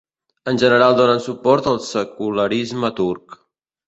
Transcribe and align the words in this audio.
En 0.51 0.59
general 0.61 0.95
donen 0.99 1.19
suport 1.25 1.69
al 1.71 1.77
secularisme 1.89 2.91
turc. 3.01 3.37